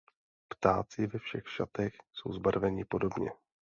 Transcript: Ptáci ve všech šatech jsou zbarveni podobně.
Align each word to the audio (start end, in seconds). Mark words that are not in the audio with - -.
Ptáci 0.47 1.07
ve 1.07 1.19
všech 1.19 1.49
šatech 1.49 1.97
jsou 2.13 2.33
zbarveni 2.33 2.85
podobně. 2.85 3.31